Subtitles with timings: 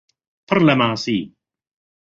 [0.47, 1.17] پڕ لە ماسی